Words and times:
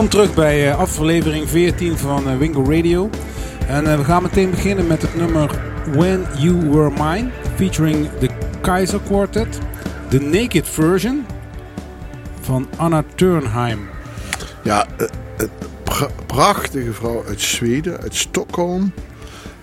Welkom 0.00 0.18
terug 0.18 0.34
bij 0.34 0.68
uh, 0.68 0.78
aflevering 0.78 1.48
14 1.48 1.98
van 1.98 2.28
uh, 2.28 2.38
Wingo 2.38 2.64
Radio. 2.70 3.10
En 3.66 3.84
uh, 3.84 3.96
we 3.96 4.04
gaan 4.04 4.22
meteen 4.22 4.50
beginnen 4.50 4.86
met 4.86 5.02
het 5.02 5.16
nummer 5.16 5.60
When 5.92 6.26
You 6.38 6.70
Were 6.70 6.90
Mine, 6.90 7.30
featuring 7.54 8.08
de 8.18 8.28
Kaiser 8.60 9.00
Quartet, 9.00 9.58
de 10.08 10.20
Naked 10.20 10.68
Version 10.68 11.26
van 12.40 12.68
Anna 12.76 13.04
Turnheim. 13.14 13.88
Ja, 14.62 14.86
prachtige 16.26 16.92
vrouw 16.92 17.24
uit 17.26 17.40
Zweden, 17.40 18.00
uit 18.00 18.14
Stockholm. 18.14 18.92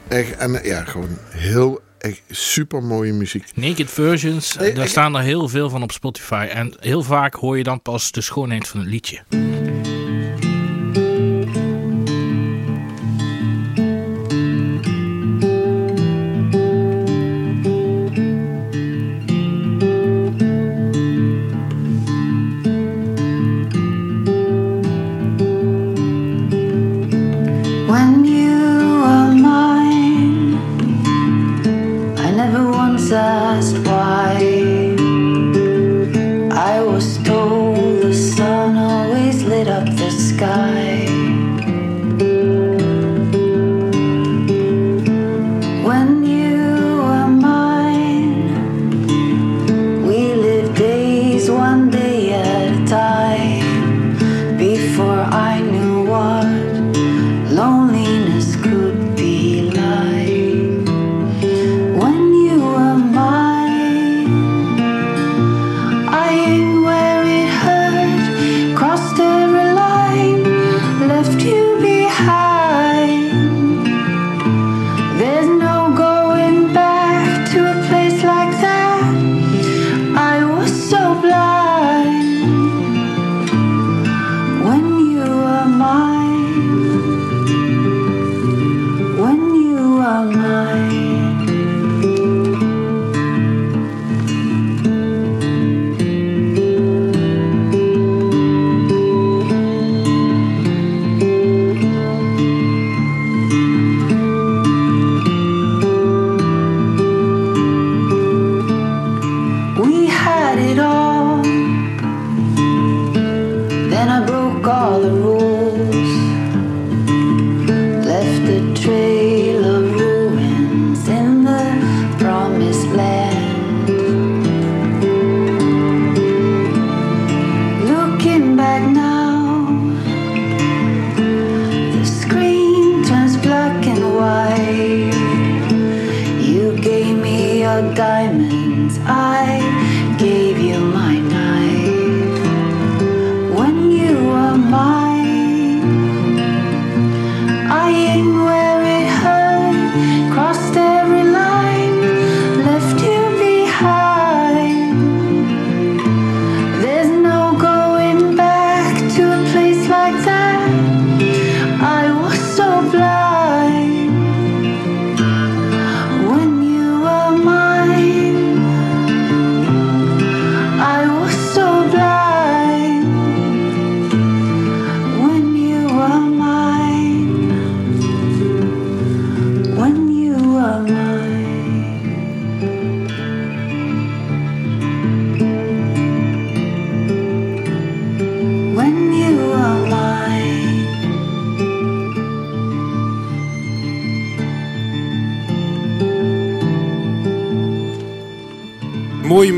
Echt, 0.07 0.38
en 0.38 0.59
ja, 0.63 0.84
gewoon 0.84 1.17
heel 1.29 1.79
echt 1.98 2.21
super 2.29 2.84
mooie 2.84 3.13
muziek. 3.13 3.45
Naked 3.55 3.91
versions, 3.91 4.57
daar 4.73 4.88
staan 4.88 5.15
er 5.15 5.23
heel 5.23 5.48
veel 5.48 5.70
van 5.70 5.84
op 5.84 5.91
Spotify. 5.91 6.48
En 6.51 6.73
heel 6.79 7.04
vaak 7.04 7.34
hoor 7.34 7.57
je 7.57 7.63
dan 7.63 7.81
pas 7.81 8.12
de 8.12 8.21
schoonheid 8.21 8.67
van 8.67 8.79
het 8.79 8.90
liedje. 8.90 9.46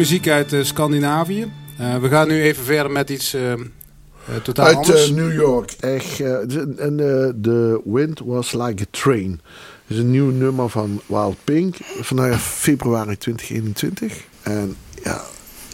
Muziek 0.09 0.27
uit 0.27 0.53
uh, 0.53 0.63
Scandinavië. 0.63 1.51
Uh, 1.79 1.95
we 1.97 2.07
gaan 2.07 2.27
nu 2.27 2.41
even 2.41 2.63
verder 2.63 2.91
met 2.91 3.09
iets 3.09 3.35
uh, 3.35 3.53
totaal 4.43 4.65
uit, 4.65 4.75
anders. 4.75 5.01
Uit 5.01 5.15
New 5.15 5.33
York. 5.33 5.71
Echt, 5.79 6.19
en 6.77 6.97
The 7.41 7.81
Wind 7.85 8.21
Was 8.25 8.51
Like 8.51 8.83
a 8.83 8.85
Train. 8.91 9.41
Dat 9.87 9.97
is 9.97 9.97
een 9.97 10.11
nieuw 10.11 10.31
nummer 10.31 10.69
van 10.69 11.01
Wild 11.05 11.35
Pink. 11.43 11.75
Vandaag 11.99 12.41
februari 12.41 13.17
2021. 13.17 14.23
En 14.41 14.75
ja... 15.03 15.21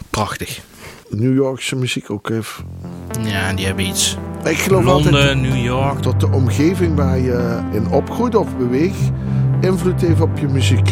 Prachtig. 0.09 0.61
New 1.09 1.35
Yorkse 1.35 1.75
muziek 1.75 2.09
ook 2.09 2.29
even. 2.29 2.65
Ja, 3.21 3.53
die 3.53 3.65
hebben 3.65 3.85
iets. 3.85 4.17
Ik 4.43 4.57
geloof 4.57 4.83
Londen, 4.83 5.13
altijd 5.13 5.41
New 5.41 5.63
York. 5.63 6.03
Dat 6.03 6.19
de 6.19 6.31
omgeving 6.31 6.95
waar 6.95 7.19
je 7.19 7.59
in 7.73 7.87
opgroeit 7.87 8.35
of 8.35 8.57
beweegt 8.57 9.11
invloed 9.61 10.01
heeft 10.01 10.21
op 10.21 10.37
je 10.37 10.47
muziek. 10.47 10.89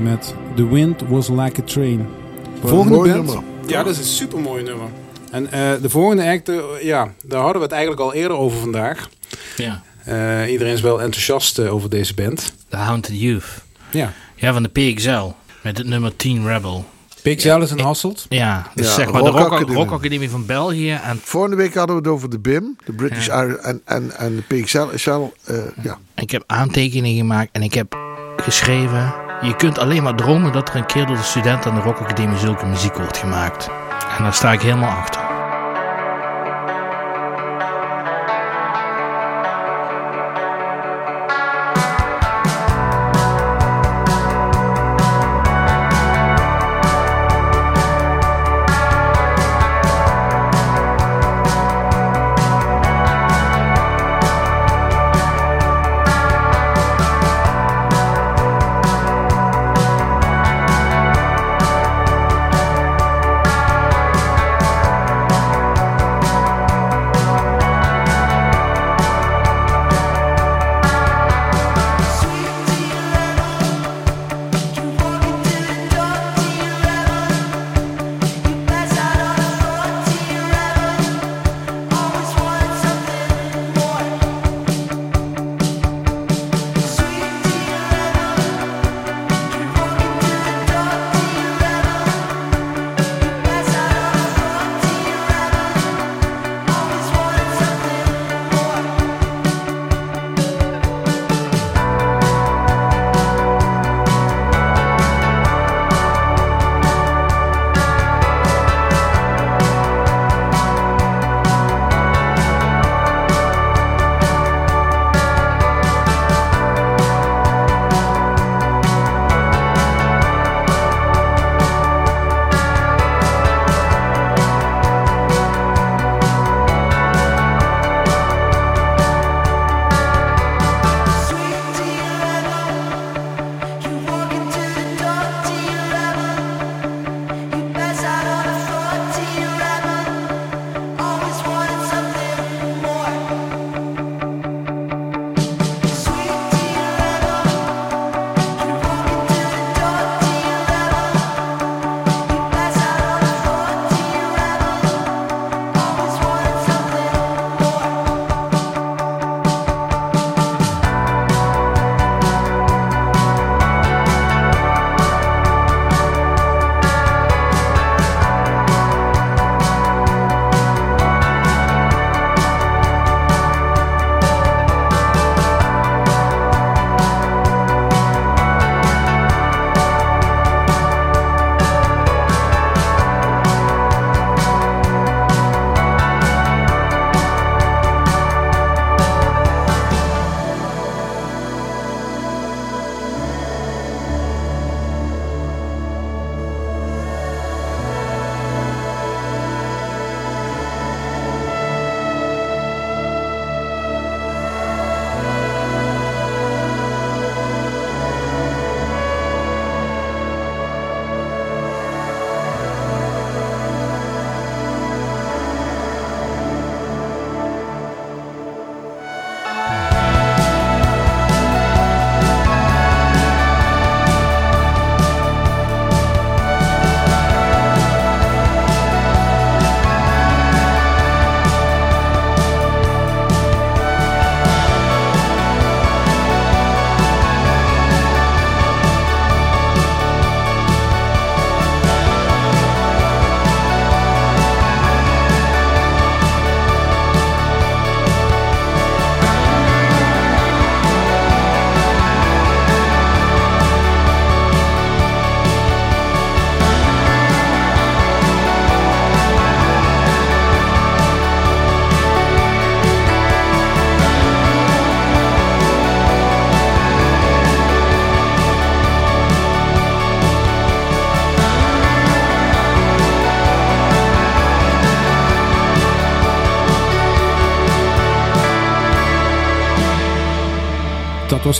Met 0.00 0.34
The 0.56 0.68
Wind 0.68 1.02
Was 1.08 1.28
Like 1.28 1.60
a 1.60 1.64
Train. 1.64 2.06
Volgende 2.64 2.96
mooi 2.96 3.12
band. 3.12 3.26
Nummer. 3.26 3.44
Ja, 3.66 3.82
dat 3.82 3.92
is 3.92 3.98
een 3.98 4.04
super 4.04 4.38
mooi 4.38 4.62
nummer. 4.62 4.88
En 5.30 5.44
uh, 5.44 5.50
de 5.82 5.90
volgende 5.90 6.30
act, 6.30 6.48
uh, 6.48 6.62
ja, 6.82 7.12
daar 7.24 7.40
hadden 7.40 7.56
we 7.56 7.62
het 7.62 7.72
eigenlijk 7.72 8.02
al 8.02 8.12
eerder 8.12 8.36
over 8.36 8.58
vandaag. 8.58 9.08
Ja. 9.56 9.82
Uh, 10.08 10.50
iedereen 10.50 10.72
is 10.72 10.80
wel 10.80 11.02
enthousiast 11.02 11.58
over 11.58 11.90
deze 11.90 12.14
band. 12.14 12.54
The 12.68 12.76
Haunted 12.76 13.20
Youth. 13.20 13.62
Ja. 13.90 14.12
Ja, 14.34 14.52
van 14.52 14.62
de 14.62 14.68
PXL. 14.68 15.30
Met 15.62 15.78
het 15.78 15.86
nummer 15.86 16.16
10 16.16 16.46
Rebel. 16.46 16.84
PXL 17.22 17.60
is 17.60 17.70
een 17.70 17.80
Hasselt? 17.80 18.26
Ja, 18.28 18.70
dus 18.74 18.86
ja, 18.86 18.92
zeg 18.92 19.12
maar 19.12 19.20
Rock 19.20 19.32
de 19.32 19.38
Rock, 19.38 19.52
Academie. 19.52 19.76
Rock 19.76 19.90
Academie 19.90 20.30
van 20.30 20.46
België. 20.46 20.90
En 20.90 21.20
Vorige 21.22 21.56
week 21.56 21.74
hadden 21.74 21.96
we 21.96 22.02
het 22.02 22.10
over 22.10 22.30
de 22.30 22.38
BIM, 22.38 22.76
de 22.84 22.92
British 22.92 23.26
ja. 23.26 23.44
en, 23.44 23.80
en, 23.84 24.16
en 24.16 24.36
de 24.36 24.62
PXL 24.62 24.80
uh, 24.80 25.56
ja. 25.82 25.98
Ik 26.14 26.30
heb 26.30 26.44
aantekeningen 26.46 27.18
gemaakt 27.18 27.48
en 27.52 27.62
ik 27.62 27.74
heb 27.74 27.96
geschreven... 28.36 29.23
Je 29.44 29.56
kunt 29.56 29.78
alleen 29.78 30.02
maar 30.02 30.14
dromen 30.14 30.52
dat 30.52 30.68
er 30.68 30.76
een 30.76 30.86
keer 30.86 31.06
door 31.06 31.16
de 31.16 31.22
studenten 31.22 31.70
aan 31.70 31.76
de 31.76 31.82
Rock 31.82 31.98
Academie 31.98 32.38
zulke 32.38 32.66
muziek 32.66 32.96
wordt 32.96 33.16
gemaakt. 33.16 33.68
En 34.16 34.22
daar 34.22 34.34
sta 34.34 34.52
ik 34.52 34.60
helemaal 34.60 34.90
achter. 34.90 35.13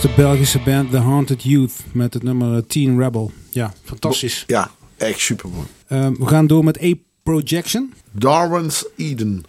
Was 0.01 0.03
de 0.03 0.21
Belgische 0.21 0.59
band 0.59 0.91
The 0.91 0.97
Haunted 0.97 1.43
Youth 1.43 1.73
met 1.93 2.13
het 2.13 2.23
nummer 2.23 2.67
Teen 2.67 2.99
Rebel. 2.99 3.31
Ja, 3.49 3.73
fantastisch. 3.83 4.43
Ja, 4.47 4.71
echt 4.97 5.19
super 5.19 5.49
mooi. 5.49 5.67
Uh, 5.87 6.17
we 6.19 6.27
gaan 6.27 6.47
door 6.47 6.63
met 6.63 6.83
A 6.83 6.93
Projection. 7.23 7.93
Darwin's 8.11 8.85
Eden. 8.97 9.43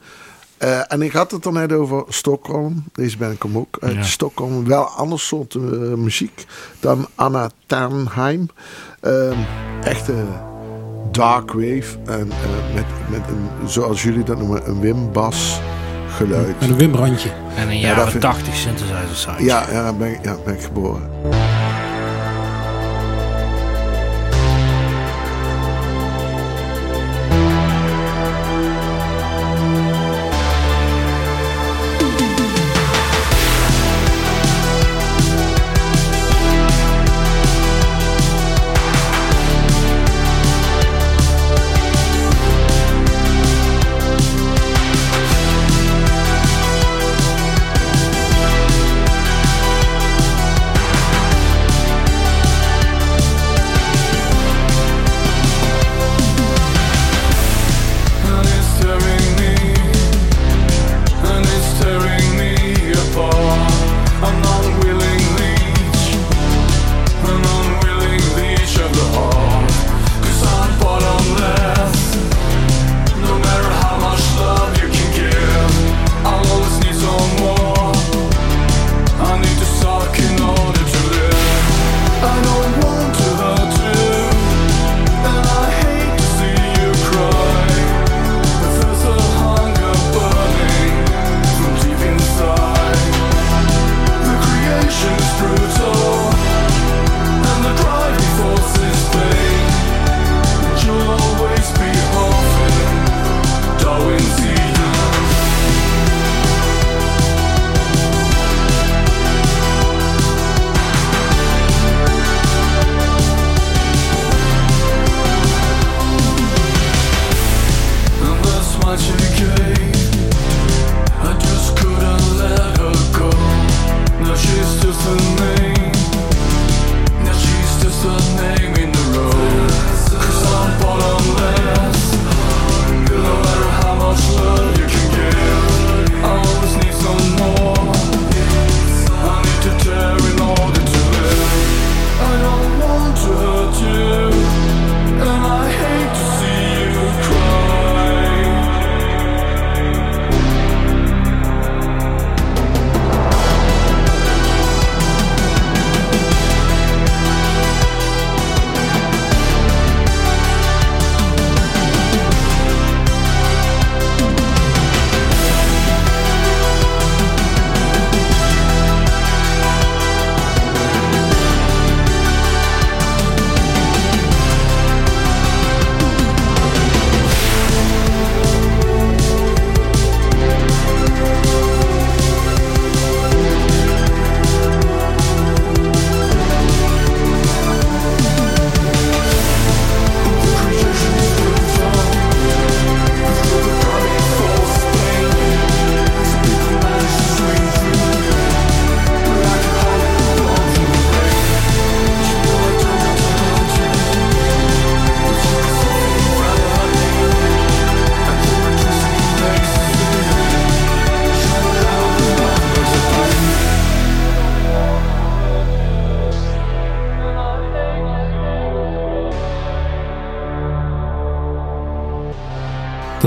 Eh, 0.58 0.92
en 0.92 1.02
ik 1.02 1.12
had 1.12 1.30
het 1.30 1.44
er 1.44 1.52
net 1.52 1.72
over 1.72 2.04
Stockholm. 2.08 2.84
Deze 2.92 3.16
ben 3.16 3.30
ik 3.30 3.42
hem 3.42 3.56
ook 3.56 3.76
uit 3.80 3.94
Ja. 3.94 4.02
Stockholm. 4.02 4.64
Wel 4.64 4.84
ander 4.84 5.20
soort 5.20 5.54
eh, 5.54 5.62
muziek 5.94 6.44
dan 6.80 7.08
Anna 7.14 7.50
Ternheim. 7.66 8.48
Ehm 9.00 9.38
echte 9.82 10.24
dark 11.10 11.52
wave. 11.52 11.98
En 12.04 12.30
eh, 12.30 12.74
met, 12.74 12.86
met 13.10 13.28
een, 13.28 13.68
zoals 13.68 14.02
jullie 14.02 14.24
dat 14.24 14.38
noemen, 14.38 14.68
een 14.68 14.80
Wim-bas 14.80 15.60
geluid. 16.08 16.60
Met 16.60 16.68
een 16.68 16.76
wimbrandje. 16.76 17.28
En 17.56 17.68
een 17.68 17.78
jaren 17.78 18.08
vind- 18.10 18.22
80 18.22 18.54
synthesizer 18.56 18.96
sound. 19.16 19.40
Ja, 19.40 19.64
ja, 19.72 19.92
ben, 19.92 20.18
ja, 20.22 20.36
ben 20.44 20.54
ik 20.54 20.62
geboren. 20.62 21.10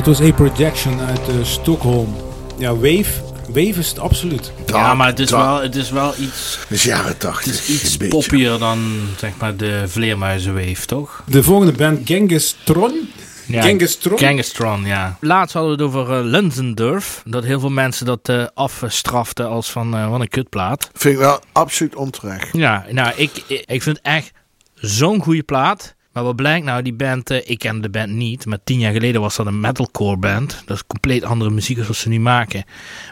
Was 0.09 0.21
A 0.21 0.31
Projection 0.31 0.99
uit 0.99 1.27
eh, 1.27 1.35
Stockholm. 1.43 2.15
Ja, 2.57 2.75
Wave. 2.75 3.21
Wave 3.47 3.79
is 3.79 3.89
het 3.89 3.99
absoluut. 3.99 4.51
Ja, 4.65 4.93
maar 4.93 5.07
het 5.07 5.19
is, 5.19 5.29
wel, 5.29 5.61
het 5.61 5.75
is 5.75 5.91
wel 5.91 6.13
iets, 6.19 6.57
Het 6.59 6.71
is 6.71 6.83
jaren 6.83 7.17
tachtig. 7.17 7.51
het 7.51 7.67
is 7.67 7.83
iets 7.83 7.97
poppier 7.97 8.57
dan 8.57 8.99
zeg 9.17 9.31
maar 9.39 9.55
de 9.55 9.83
vleermuizenweef, 9.87 10.85
toch? 10.85 11.23
De 11.25 11.43
volgende 11.43 11.71
band, 11.71 12.07
Genghis 12.07 12.55
Tron. 12.63 13.09
Genghis 13.47 14.51
Tron? 14.51 14.85
Ja. 14.85 15.17
Laatst 15.19 15.53
hadden 15.53 15.77
we 15.77 15.83
het 15.83 15.93
over 15.93 16.25
uh. 16.25 17.21
Dat 17.25 17.43
heel 17.43 17.59
veel 17.59 17.69
mensen 17.69 18.05
dat 18.05 18.29
eh, 18.29 18.45
afstraften 18.53 19.47
als 19.47 19.71
van 19.71 19.95
eh, 19.95 20.09
wat 20.09 20.19
een 20.19 20.27
kutplaat. 20.27 20.89
Vind 20.93 21.13
ik 21.13 21.19
wel 21.19 21.39
absoluut 21.51 21.95
onterecht. 21.95 22.49
Ja, 22.51 22.85
nou, 22.91 23.13
ik, 23.15 23.43
ik 23.47 23.63
ik 23.65 23.83
vind 23.83 23.97
het 23.97 24.05
echt 24.05 24.31
zo'n 24.75 25.21
goede 25.21 25.43
plaat. 25.43 25.95
Wat 26.23 26.35
blijkt 26.35 26.65
nou, 26.65 26.81
die 26.81 26.93
band, 26.93 27.29
eh, 27.29 27.49
ik 27.49 27.59
ken 27.59 27.81
de 27.81 27.89
band 27.89 28.09
niet, 28.09 28.45
maar 28.45 28.59
tien 28.63 28.79
jaar 28.79 28.93
geleden 28.93 29.21
was 29.21 29.35
dat 29.35 29.45
een 29.45 29.59
metalcore 29.59 30.17
band. 30.17 30.63
Dat 30.65 30.77
is 30.77 30.88
compleet 30.88 31.23
andere 31.23 31.49
muziek 31.49 31.77
als 31.77 31.88
wat 31.88 31.95
ze 31.95 32.09
nu 32.09 32.19
maken. 32.19 32.63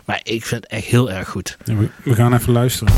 Maar 0.06 0.20
ik 0.24 0.46
vind 0.46 0.64
het 0.64 0.72
echt 0.72 0.86
heel 0.86 1.12
erg 1.12 1.30
goed. 1.30 1.58
We 2.04 2.16
gaan 2.16 2.34
even 2.34 2.54
luisteren. 2.54 2.94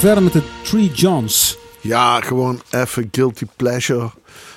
Verder 0.00 0.22
met 0.22 0.32
de 0.32 0.42
Three 0.62 0.90
Johns. 0.90 1.58
Ja, 1.80 2.20
gewoon 2.20 2.60
even 2.70 3.08
guilty 3.10 3.46
pleasure 3.56 4.10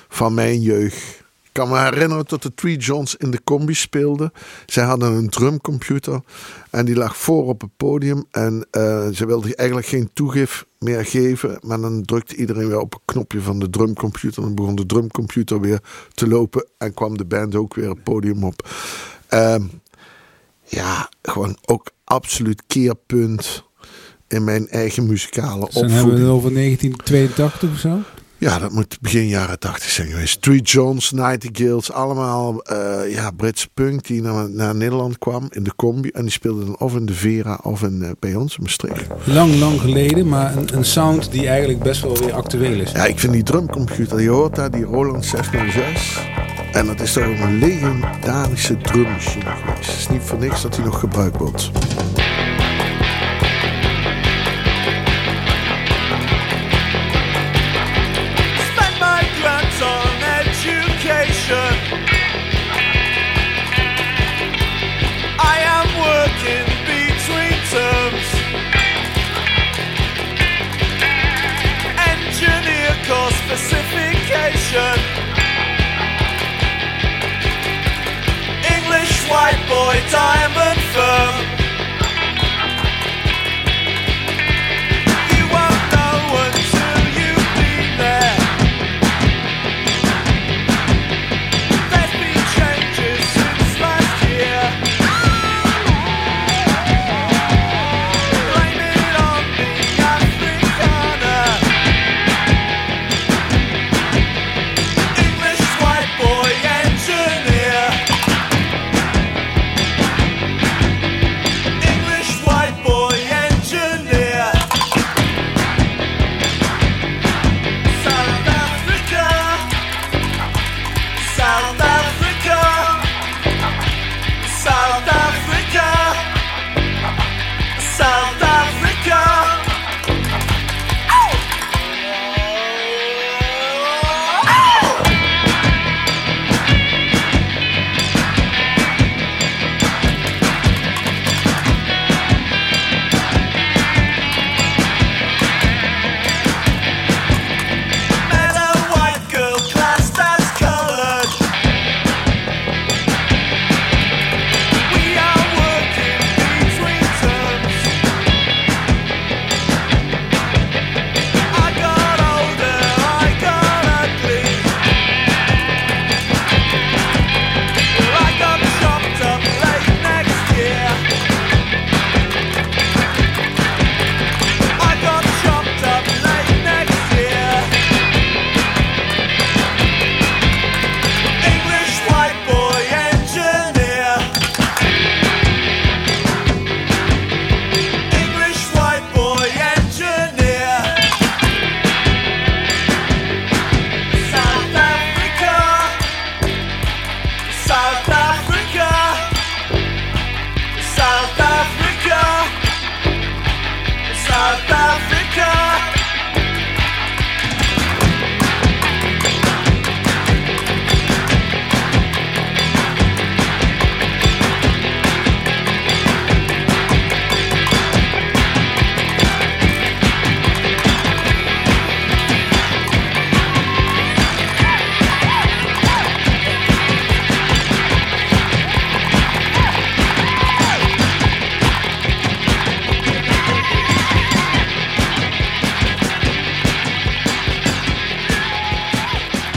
van 0.08 0.34
mijn 0.34 0.60
jeugd. 0.60 1.18
Ik 1.42 1.50
kan 1.52 1.68
me 1.68 1.78
herinneren 1.78 2.24
dat 2.28 2.42
de 2.42 2.54
Three 2.54 2.76
Johns 2.76 3.16
in 3.16 3.30
de 3.30 3.40
combi 3.44 3.74
speelden. 3.74 4.32
Zij 4.66 4.84
hadden 4.84 5.12
een 5.12 5.28
drumcomputer 5.28 6.20
en 6.70 6.84
die 6.84 6.96
lag 6.96 7.16
voor 7.16 7.46
op 7.46 7.60
het 7.60 7.70
podium. 7.76 8.24
En 8.30 8.66
eh, 8.70 9.08
ze 9.08 9.26
wilden 9.26 9.54
eigenlijk 9.54 9.88
geen 9.88 10.10
toegif 10.12 10.64
meer 10.78 11.04
geven. 11.04 11.58
Maar 11.60 11.80
dan 11.80 12.02
drukte 12.02 12.36
iedereen 12.36 12.68
weer 12.68 12.80
op 12.80 12.94
een 12.94 13.00
knopje 13.04 13.40
van 13.40 13.58
de 13.58 13.70
drumcomputer. 13.70 14.42
En 14.42 14.42
dan 14.42 14.54
begon 14.54 14.74
de 14.74 14.86
drumcomputer 14.86 15.60
weer 15.60 15.80
te 16.14 16.28
lopen. 16.28 16.66
En 16.78 16.94
kwam 16.94 17.16
de 17.16 17.24
band 17.24 17.54
ook 17.54 17.74
weer 17.74 17.88
het 17.88 18.02
podium 18.02 18.44
op. 18.44 18.68
Ehm, 19.28 19.62
ja, 20.64 21.08
gewoon 21.22 21.56
ook 21.64 21.90
absoluut 22.04 22.62
keerpunt 22.66 23.68
in 24.32 24.44
mijn 24.44 24.68
eigen 24.68 25.06
muzikale 25.06 25.64
Dus 25.64 25.74
dan 25.74 25.82
hebben 25.82 25.90
we 25.90 25.96
opvoeding. 26.02 26.26
het 26.26 26.36
over 26.36 26.52
1982 26.54 27.70
of 27.72 27.78
zo. 27.78 27.98
Ja, 28.38 28.58
dat 28.58 28.72
moet 28.72 28.98
begin 29.00 29.28
jaren 29.28 29.58
80 29.58 29.90
zijn 29.90 30.08
geweest. 30.08 30.32
Street 30.32 30.70
Jones, 30.70 31.10
Nightingales, 31.10 31.92
allemaal 31.92 32.62
eh, 32.62 33.12
ja, 33.14 33.30
Britse 33.30 33.68
punk 33.74 34.06
die 34.06 34.22
naar, 34.22 34.50
naar 34.50 34.74
Nederland 34.74 35.18
kwam 35.18 35.46
in 35.50 35.62
de 35.62 35.74
combi. 35.76 36.08
En 36.08 36.22
die 36.22 36.30
speelden 36.30 36.66
dan 36.66 36.78
of 36.78 36.94
in 36.94 37.06
de 37.06 37.14
Vera 37.14 37.58
of 37.62 37.82
in, 37.82 38.02
eh, 38.02 38.10
bij 38.18 38.34
ons 38.34 38.56
in 38.56 38.62
Maastricht. 38.62 39.06
Lang, 39.24 39.54
lang 39.58 39.80
geleden, 39.80 40.28
maar 40.28 40.56
een, 40.56 40.76
een 40.76 40.84
sound 40.84 41.30
die 41.32 41.48
eigenlijk 41.48 41.82
best 41.82 42.02
wel 42.02 42.18
weer 42.18 42.32
actueel 42.32 42.80
is. 42.80 42.92
Ja, 42.92 43.04
ik 43.04 43.18
vind 43.18 43.32
die 43.32 43.42
drumcomputer, 43.42 44.20
je 44.20 44.28
hoort 44.28 44.54
daar 44.54 44.70
die 44.70 44.84
Roland 44.84 45.24
606. 45.24 46.20
En 46.72 46.86
dat 46.86 47.00
is 47.00 47.12
toch 47.12 47.24
een 47.24 47.58
legendarische 47.58 48.76
drummachine 48.76 49.44
geweest. 49.44 49.86
Het 49.90 49.96
is 49.98 50.08
niet 50.08 50.22
voor 50.22 50.38
niks 50.38 50.62
dat 50.62 50.76
hij 50.76 50.84
nog 50.84 51.00
gebruikt 51.00 51.36
wordt. 51.36 51.70
White 79.90 80.08
boy 80.12 80.49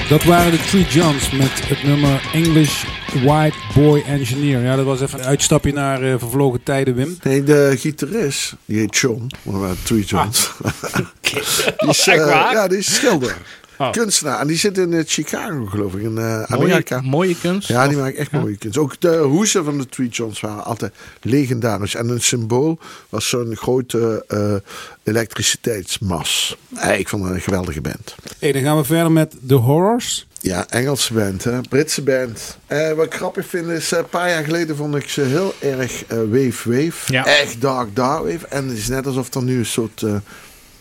Dat 0.09 0.23
waren 0.23 0.51
de 0.51 0.57
Three 0.57 0.85
Johns 0.85 1.31
met 1.31 1.67
het 1.67 1.83
nummer 1.83 2.29
English 2.33 2.83
White 3.23 3.57
Boy 3.73 4.03
Engineer. 4.07 4.61
Ja, 4.61 4.75
dat 4.75 4.85
was 4.85 5.01
even 5.01 5.19
een 5.19 5.25
uitstapje 5.25 5.73
naar 5.73 6.01
eh, 6.01 6.13
vervlogen 6.17 6.63
tijden, 6.63 6.95
Wim. 6.95 7.17
Nee, 7.23 7.43
de 7.43 7.75
gitarist, 7.77 8.55
die 8.65 8.79
heet 8.79 8.97
John, 8.97 9.31
maar 9.41 9.53
we 9.53 9.59
waren 9.59 9.77
Three 9.83 10.03
Johns. 10.03 10.51
die 11.21 11.89
is, 11.89 12.07
eh, 12.07 12.25
waar? 12.25 12.53
ja, 12.53 12.67
die 12.67 12.77
is 12.77 12.95
schilder. 12.95 13.37
Oh. 13.77 13.91
Kunstenaar. 13.91 14.39
En 14.39 14.47
die 14.47 14.57
zit 14.57 14.77
in 14.77 14.93
eh, 14.93 15.03
Chicago, 15.05 15.65
geloof 15.65 15.93
ik, 15.93 16.01
in 16.01 16.17
eh, 16.17 16.23
Mooie, 16.23 16.45
Amerika. 16.47 17.01
mooie 17.01 17.35
kunst. 17.37 17.67
Ja, 17.67 17.87
die 17.87 17.97
maakt 17.97 18.15
echt 18.15 18.31
mooie 18.31 18.57
kunst. 18.57 18.77
Ook 18.77 19.01
de 19.01 19.17
hoesen 19.17 19.63
van 19.63 19.77
de 19.77 19.85
Three 19.85 20.07
Johns 20.07 20.39
waren 20.39 20.63
altijd 20.63 20.93
legendarisch. 21.21 21.95
En 21.95 22.09
een 22.09 22.21
symbool 22.21 22.79
was 23.09 23.29
zo'n 23.29 23.55
grote 23.55 24.25
eh, 24.27 24.55
elektriciteitsmas. 25.03 26.57
Ik 26.97 27.09
vond 27.09 27.23
het 27.23 27.33
een 27.33 27.41
geweldige 27.41 27.81
band. 27.81 28.15
Hey, 28.39 28.51
dan 28.51 28.61
gaan 28.61 28.77
we 28.77 28.83
verder 28.83 29.11
met 29.11 29.35
The 29.47 29.53
Horrors. 29.55 30.27
Ja, 30.39 30.65
Engelse 30.69 31.13
band, 31.13 31.43
hè? 31.43 31.61
Britse 31.61 32.01
band. 32.01 32.57
Eh, 32.67 32.91
wat 32.91 33.05
ik 33.05 33.13
grappig 33.13 33.45
vind 33.47 33.67
is, 33.69 33.91
een 33.91 34.09
paar 34.09 34.29
jaar 34.29 34.43
geleden 34.43 34.75
vond 34.75 34.95
ik 34.95 35.09
ze 35.09 35.21
heel 35.21 35.53
erg 35.59 36.05
eh 36.05 36.17
wave 36.17 36.69
wave. 36.71 37.13
Ja. 37.13 37.25
Echt 37.25 37.61
dark 37.61 37.95
dark 37.95 38.23
wave. 38.23 38.47
En 38.47 38.67
het 38.67 38.77
is 38.77 38.87
net 38.87 39.07
alsof 39.07 39.33
er 39.33 39.43
nu 39.43 39.57
een 39.57 39.65
soort 39.65 40.01
eh, 40.01 40.15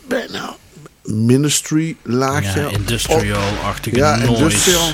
bijna 0.09 0.57
ministry 1.05 1.97
laagje. 2.03 2.61
Ja, 2.61 2.69
industrial-achtige 2.71 3.97
Ja, 3.97 4.17
noise. 4.17 4.33
industrial. 4.43 4.89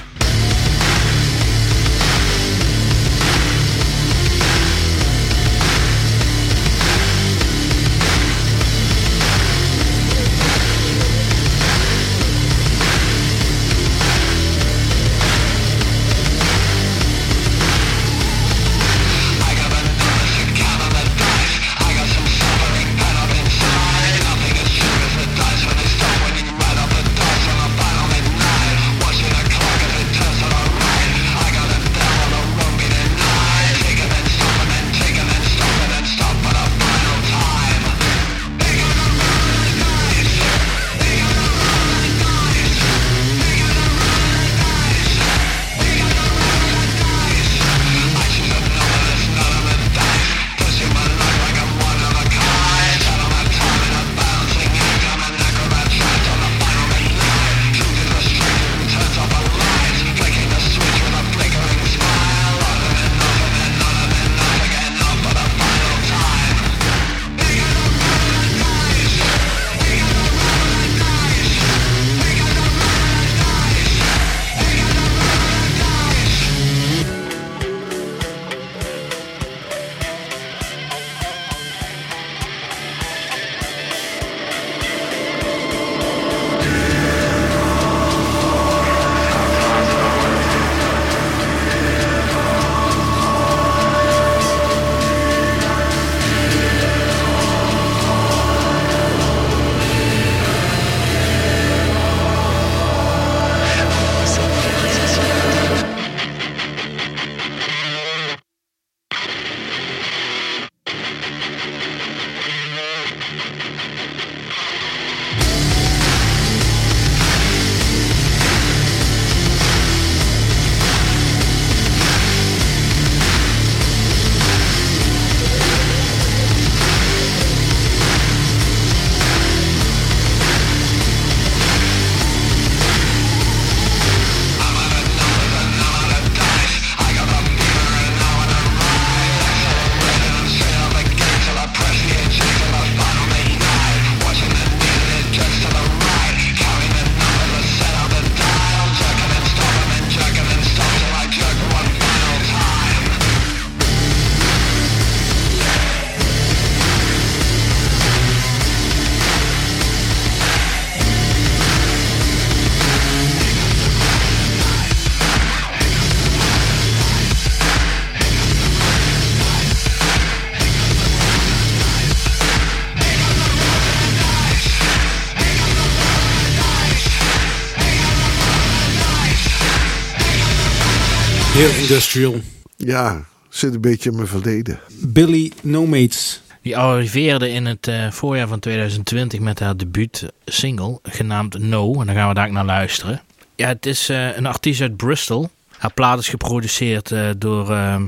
Heel 181.59 181.81
industrial. 181.83 182.35
Ja, 182.77 183.25
zit 183.49 183.75
een 183.75 183.81
beetje 183.81 184.11
in 184.11 184.17
mijn 184.17 184.29
verleden. 184.29 184.81
Billy 185.01 185.53
No 185.63 185.87
Mates. 185.87 186.43
Die 186.63 186.77
arriveerde 186.77 187.51
in 187.51 187.67
het 187.67 187.89
eh, 187.89 188.11
voorjaar 188.11 188.49
van 188.49 188.59
2020 188.59 189.41
met 189.41 189.59
haar 189.59 189.77
debuut 189.77 190.33
single, 190.45 190.99
genaamd 191.03 191.59
No. 191.59 192.01
En 192.01 192.07
daar 192.07 192.15
gaan 192.15 192.29
we 192.29 192.35
daar 192.35 192.53
naar 192.53 192.65
luisteren. 192.65 193.23
Ja, 193.57 193.69
het 193.69 193.87
is 193.87 194.09
eh, 194.09 194.37
een 194.37 194.47
artiest 194.47 194.81
uit 194.81 194.97
Bristol. 194.97 195.51
Haar 195.79 195.93
plaat 195.93 196.19
is 196.19 196.29
geproduceerd 196.29 197.11
eh, 197.11 197.29
door 197.39 197.71
ehm, 197.73 198.05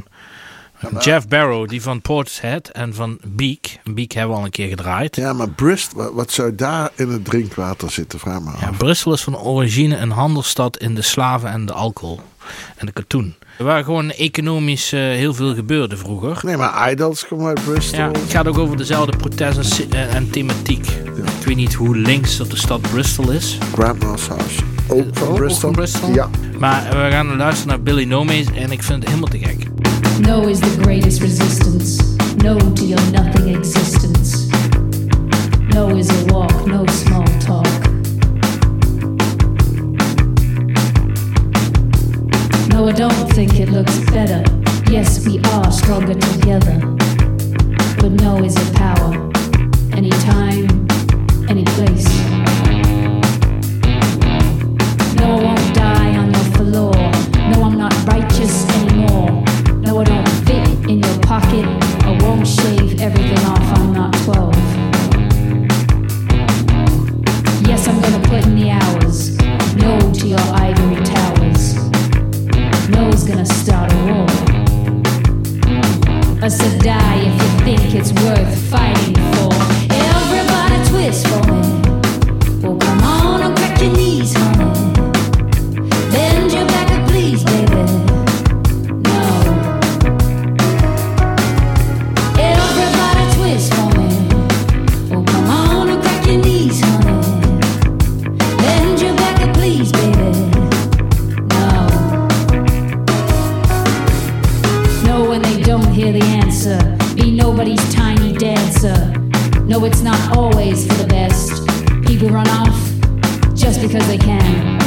Jeff 0.99 1.29
Barrow, 1.29 1.69
die 1.69 1.83
van 1.83 2.01
Portishead 2.01 2.69
en 2.69 2.95
van 2.95 3.19
Beak. 3.27 3.67
Beak 3.85 4.13
hebben 4.13 4.33
we 4.33 4.39
al 4.39 4.45
een 4.45 4.51
keer 4.51 4.69
gedraaid. 4.69 5.17
Ja, 5.17 5.33
maar 5.33 5.51
Brist, 5.51 5.93
wat, 5.93 6.33
zou 6.33 6.55
daar 6.55 6.91
in 6.95 7.09
het 7.09 7.25
drinkwater 7.25 7.91
zitten? 7.91 8.19
Vraag 8.19 8.41
me 8.41 8.51
af. 8.51 8.61
Ja, 8.61 8.71
Brussel 8.71 9.13
is 9.13 9.23
van 9.23 9.39
origine 9.39 9.97
een 9.97 10.11
handelsstad 10.11 10.77
in 10.77 10.95
de 10.95 11.03
slaven 11.03 11.51
en 11.51 11.67
de 11.67 11.73
alcohol 11.73 12.21
en 12.77 12.87
de 12.87 12.93
katoen. 12.93 13.35
Waar 13.63 13.85
gewoon 13.85 14.11
economisch 14.11 14.93
eh, 14.93 15.01
heel 15.01 15.35
veel 15.35 15.55
gebeurde 15.55 15.97
vroeger. 15.97 16.39
Nee, 16.45 16.57
maar 16.57 16.91
Idols 16.93 17.27
komen 17.29 17.47
uit 17.47 17.65
Bristol. 17.65 17.99
Ja, 17.99 18.11
het 18.11 18.31
gaat 18.31 18.47
ook 18.47 18.59
over 18.59 18.77
dezelfde 18.77 19.17
protest 19.17 19.59
en, 19.59 19.65
si- 19.65 19.87
en, 19.91 20.31
thematiek. 20.31 20.87
Ik 21.41 21.47
weet 21.47 21.57
niet 21.57 21.75
hoe 21.75 21.97
links 21.97 22.37
dat 22.37 22.51
de 22.51 22.57
stad 22.57 22.81
Bristol 22.81 23.31
is. 23.31 23.59
Grandma's 23.73 24.27
House. 24.27 24.61
Ook 24.89 25.05
van 25.13 25.29
Ook 25.29 25.35
Bristol. 25.35 25.61
van 25.61 25.73
Bristol? 25.73 26.15
Ja. 26.15 26.29
Maar 26.59 26.83
we 26.91 27.09
gaan 27.11 27.37
luisteren 27.37 27.69
naar 27.69 27.83
Billy 27.83 28.05
Nomays 28.05 28.47
en 28.55 28.71
ik 28.73 28.83
vind 28.83 28.99
het 28.99 29.09
helemaal 29.09 29.29
te 29.31 29.39
gek. 29.39 29.67
No 30.27 30.47
is 30.47 30.59
the 30.59 30.77
greatest 30.81 31.21
resistance. 31.21 32.03
No 32.37 32.73
to 32.73 32.85
your 32.85 33.03
nothing 33.13 33.57
existence. 33.57 34.47
No 35.75 35.89
is 35.89 36.09
a 36.09 36.25
walk, 36.33 36.67
no 36.67 36.85
small 36.87 37.25
talk. 37.47 37.67
I 42.91 42.93
don't 42.93 43.29
think 43.35 43.55
it 43.61 43.69
looks 43.69 44.01
better. 44.11 44.43
Yes, 44.91 45.25
we 45.25 45.39
are 45.53 45.71
stronger 45.71 46.15
together. 46.15 46.81
But 48.01 48.11
no 48.21 48.43
is 48.43 48.57
a 48.57 48.73
power. 48.75 49.31
Anytime, 49.93 50.80
always 110.71 110.87
for 110.87 111.03
the 111.03 111.09
best. 111.09 111.67
People 112.07 112.29
run 112.29 112.49
off 112.49 112.77
just 113.57 113.81
because 113.81 114.07
they 114.07 114.19
can. 114.19 114.79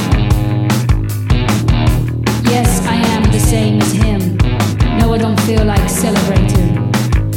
Yes, 2.45 2.85
I 2.87 2.95
am 3.13 3.23
the 3.31 3.39
same 3.39 3.81
as 3.81 3.91
him. 3.91 4.37
No, 4.97 5.13
I 5.13 5.17
don't 5.17 5.39
feel 5.41 5.65
like 5.65 5.89
celebrating. 5.89 6.91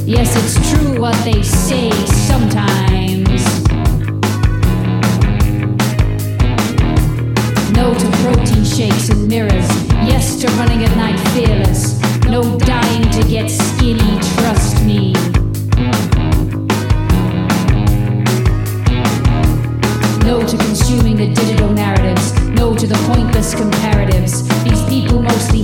Yes, 0.07 0.37
it's 0.37 0.55
true 0.71 1.01
what 1.01 1.17
they 1.25 1.43
say 1.43 1.91
sometimes. 2.29 3.43
No 7.73 7.95
to 7.95 8.09
protein 8.23 8.65
shakes 8.65 9.09
and 9.09 9.27
mirrors. 9.27 9.69
Yes 10.07 10.41
to 10.43 10.49
running 10.59 10.85
at 10.85 10.97
night 10.97 11.19
fearless. 11.31 12.01
No 12.29 12.59
dying 12.59 13.11
to 13.11 13.29
get 13.29 13.51
skinny, 13.51 14.21
trust 14.37 14.85
me. 14.85 15.36
To 20.47 20.57
consuming 20.59 21.17
the 21.17 21.27
digital 21.35 21.71
narratives. 21.73 22.33
No 22.51 22.75
to 22.77 22.87
the 22.87 22.95
pointless 23.11 23.55
comparatives. 23.55 24.45
These 24.63 24.85
people 24.85 25.21
mostly 25.21 25.56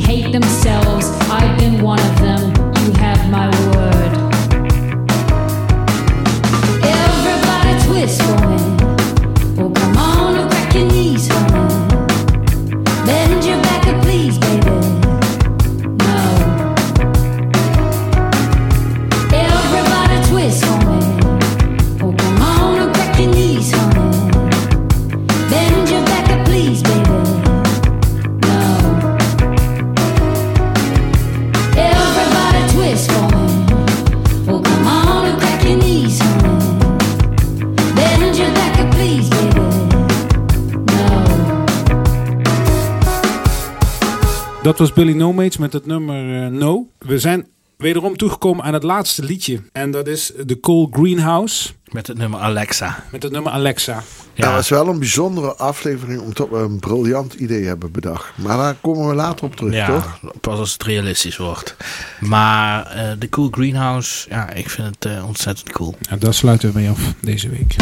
Dat 44.62 44.78
was 44.78 44.92
Billy 44.92 45.12
No 45.12 45.32
Mates 45.32 45.56
met 45.56 45.72
het 45.72 45.86
nummer 45.86 46.42
eh, 46.44 46.48
No. 46.50 46.86
We 46.98 47.18
zijn 47.18 47.46
wederom 47.76 48.16
toegekomen 48.16 48.64
aan 48.64 48.72
het 48.74 48.82
laatste 48.82 49.22
liedje. 49.24 49.60
En 49.72 49.90
dat 49.90 50.06
is 50.06 50.32
The 50.46 50.60
Coal 50.60 50.88
Greenhouse 50.90 51.70
Met 51.92 52.06
het 52.06 52.18
nummer 52.18 52.40
Alexa. 52.40 53.04
met 53.12 53.22
het 53.22 53.32
nummer 53.32 53.52
Alexa. 53.52 54.02
Ja. 54.34 54.44
Dat 54.44 54.54
was 54.54 54.68
wel 54.68 54.88
een 54.88 54.98
bijzondere 54.98 55.54
aflevering 55.54 56.20
omdat 56.20 56.48
we 56.48 56.56
een 56.56 56.78
briljant 56.78 57.34
idee 57.34 57.64
hebben 57.64 57.92
bedacht. 57.92 58.32
Maar 58.38 58.56
daar 58.56 58.74
komen 58.80 59.08
we 59.08 59.14
later 59.14 59.44
op 59.46 59.56
terug, 59.56 59.72
Ja, 59.74 59.86
toch? 59.86 60.18
pas 60.40 60.58
als 60.58 60.72
het 60.72 60.82
realistisch 60.82 61.36
wordt. 61.36 61.76
Maar 62.20 62.86
eh, 62.86 63.10
de 63.18 63.28
Cool 63.28 63.48
Greenhouse, 63.50 64.28
ja, 64.28 64.50
ik 64.52 64.70
vind 64.70 64.86
het 64.94 65.04
eh, 65.12 65.26
ontzettend 65.26 65.72
cool. 65.72 65.94
En 66.08 66.18
daar 66.18 66.34
sluiten 66.34 66.72
we 66.72 66.78
mee 66.78 66.88
af 66.90 67.14
deze 67.20 67.48
week. 67.48 67.76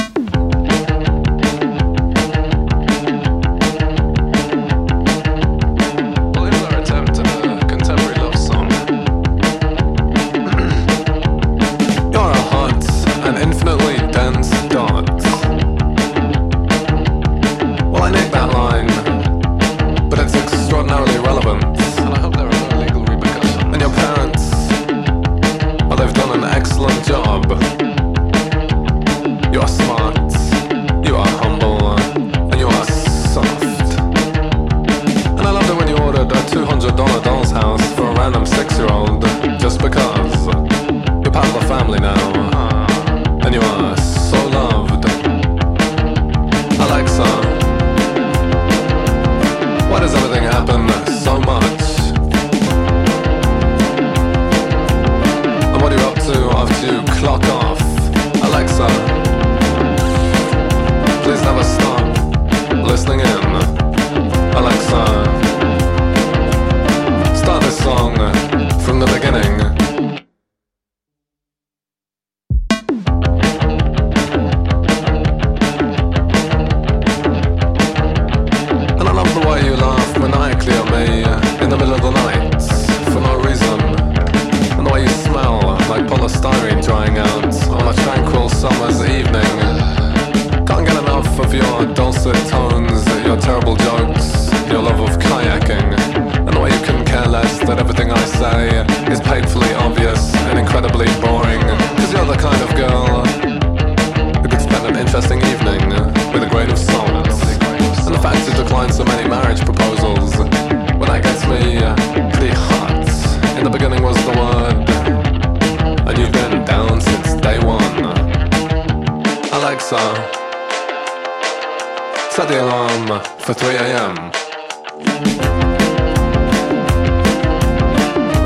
Alarm 123.11 123.25
for 123.39 123.55
3 123.55 123.69
a.m. 123.77 124.17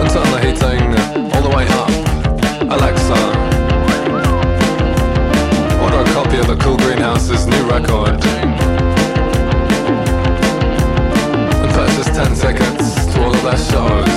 And 0.00 0.10
turn 0.10 0.28
the 0.32 0.38
heating 0.42 0.94
all 1.32 1.42
the 1.42 1.50
way 1.56 1.66
up. 1.82 1.90
Alexa, 2.72 3.20
order 5.82 6.00
a 6.00 6.04
copy 6.14 6.38
of 6.38 6.46
the 6.46 6.56
Cool 6.60 6.76
Greenhouse's 6.78 7.46
new 7.46 7.68
record. 7.68 8.24
And 11.62 11.70
purchase 11.72 12.10
10 12.16 12.34
tickets 12.34 13.06
to 13.14 13.22
all 13.22 13.34
of 13.34 13.42
their 13.42 13.58
shows. 13.58 14.13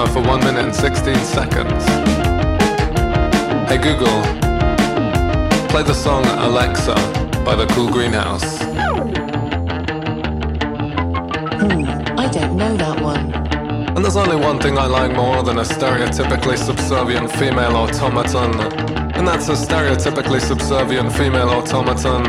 Timer 0.00 0.12
for 0.12 0.28
1 0.28 0.40
minute 0.40 0.64
and 0.64 0.74
16 0.74 1.14
seconds. 1.16 1.84
Hey 3.68 3.78
Google, 3.78 4.20
play 5.68 5.82
the 5.82 5.94
song 5.94 6.24
Alexa 6.26 6.94
by 7.44 7.54
the 7.54 7.66
Cool 7.74 7.90
Greenhouse. 7.90 8.58
Hmm, 11.60 11.84
I 12.18 12.28
don't 12.32 12.56
know 12.56 12.76
that 12.76 13.00
one. 13.00 13.32
And 13.94 14.04
there's 14.04 14.16
only 14.16 14.36
one 14.36 14.58
thing 14.58 14.78
I 14.78 14.86
like 14.86 15.12
more 15.14 15.42
than 15.42 15.58
a 15.58 15.62
stereotypically 15.62 16.56
subservient 16.56 17.30
female 17.32 17.76
automaton. 17.76 18.58
And 19.16 19.26
that's 19.26 19.48
a 19.48 19.52
stereotypically 19.52 20.40
subservient 20.40 21.12
female 21.12 21.50
automaton 21.50 22.22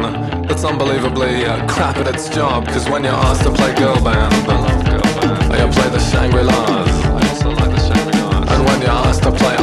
that's 0.47 0.65
unbelievably 0.65 1.45
uh, 1.45 1.67
crap 1.67 1.97
at 1.97 2.07
its 2.13 2.27
job. 2.29 2.67
Cause 2.67 2.89
when 2.89 3.03
you're 3.03 3.13
asked 3.13 3.43
to 3.43 3.51
play 3.51 3.73
girl 3.75 4.01
band, 4.03 4.33
I 4.49 4.89
girl 4.89 5.01
band. 5.15 5.53
Or 5.53 5.57
you 5.57 5.71
play 5.71 5.89
the 5.89 5.99
Shangri-Las. 5.99 7.10
Play 9.37 9.60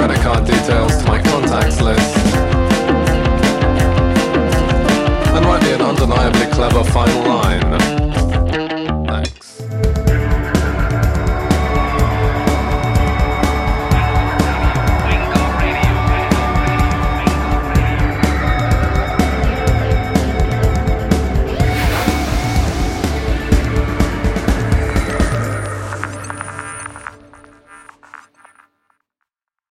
credit 0.00 0.22
card 0.22 0.46
details 0.46 0.96
to 0.96 1.04
my 1.04 1.20
contacts 1.20 1.78
list. 1.82 2.16
And 5.36 5.44
write 5.44 5.62
me 5.62 5.72
an 5.74 5.82
undeniably 5.82 6.46
clever 6.46 6.82
final 6.84 7.22
line. 7.28 7.39